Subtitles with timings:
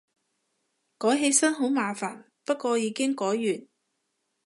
[0.97, 3.67] 改起身好麻煩，不過已經改完